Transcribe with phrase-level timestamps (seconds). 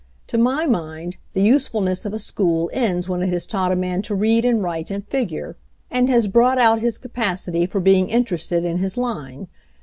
[0.29, 4.01] To my mind, the usefulness of a school ends when it has taught a man
[4.01, 5.57] to read and write and figure,
[5.91, 9.47] and has brought out his capacity for being interested in his line.